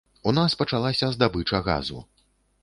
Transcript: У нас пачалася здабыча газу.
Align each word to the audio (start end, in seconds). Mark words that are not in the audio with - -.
У 0.29 0.31
нас 0.37 0.55
пачалася 0.61 1.09
здабыча 1.17 1.61
газу. 1.69 2.03